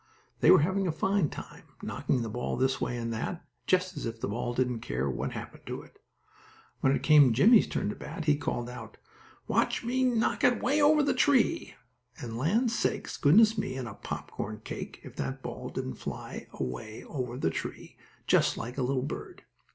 [0.39, 4.07] They were having a fine time, knocking the ball this way and that, just as
[4.07, 5.99] if the ball didn't care what happened to it.
[6.79, 8.97] When it came Jimmie's turn to bat, he called out:
[9.47, 11.75] "Watch me knock it away over the tree,"
[12.19, 14.99] and land sakes, goodness me and a pop corn cake!
[15.03, 17.95] if that ball didn't fly away over the tree,
[18.25, 19.43] just like a little bird.